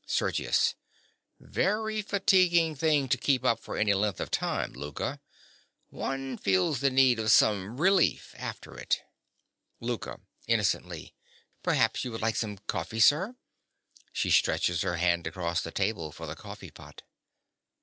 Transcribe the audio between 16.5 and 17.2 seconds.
pot.